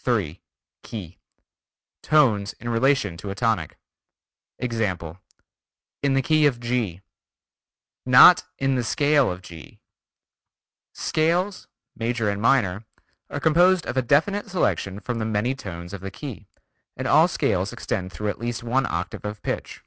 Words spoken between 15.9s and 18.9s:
of the key, and all scales extend through at least one